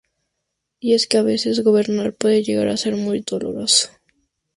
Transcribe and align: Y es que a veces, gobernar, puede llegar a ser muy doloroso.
Y 0.79 0.95
es 0.95 1.05
que 1.05 1.17
a 1.17 1.21
veces, 1.21 1.63
gobernar, 1.63 2.13
puede 2.15 2.41
llegar 2.41 2.69
a 2.69 2.77
ser 2.77 2.95
muy 2.95 3.19
doloroso. 3.23 3.89